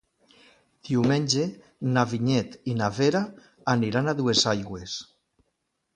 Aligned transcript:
Diumenge 0.87 1.43
na 1.97 2.05
Vinyet 2.13 2.57
i 2.73 2.77
na 2.79 2.89
Vera 3.01 3.21
aniran 3.77 4.11
a 4.15 4.19
Duesaigües. 4.23 4.97